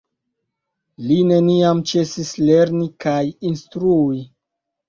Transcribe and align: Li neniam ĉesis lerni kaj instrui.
Li 1.09 1.17
neniam 1.33 1.83
ĉesis 1.91 2.31
lerni 2.47 2.89
kaj 3.07 3.21
instrui. 3.51 4.27